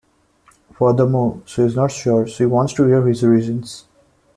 Furthermore, 0.73 1.43
she 1.45 1.61
is 1.61 1.75
not 1.75 1.91
sure 1.91 2.25
she 2.25 2.43
wants 2.47 2.73
to 2.73 2.87
hear 2.87 3.05
his 3.05 3.21
reasons. 3.23 3.85